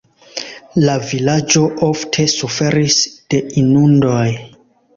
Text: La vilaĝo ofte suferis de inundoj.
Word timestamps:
La 0.85 0.95
vilaĝo 1.09 1.67
ofte 1.89 2.27
suferis 2.37 2.99
de 3.35 3.45
inundoj. 3.65 4.27